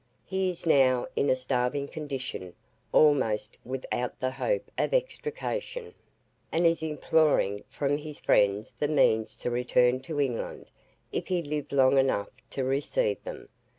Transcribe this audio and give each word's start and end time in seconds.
He 0.25 0.49
is 0.49 0.65
now 0.65 1.05
in 1.15 1.29
a 1.29 1.35
starving 1.35 1.87
condition, 1.87 2.55
almost 2.91 3.59
with 3.63 3.85
out 3.91 4.19
the 4.19 4.31
hope 4.31 4.71
of 4.75 4.95
extrication, 4.95 5.93
and 6.51 6.65
is 6.65 6.81
imploring 6.81 7.63
from 7.69 7.97
his 7.99 8.17
friends 8.17 8.73
the 8.73 8.87
means 8.87 9.35
to 9.35 9.51
return 9.51 9.99
to 9.99 10.19
England, 10.19 10.71
if 11.11 11.27
he 11.27 11.43
live 11.43 11.71
long 11.71 11.99
enough 11.99 12.31
to 12.49 12.63
receive 12.63 13.23
them. 13.23 13.47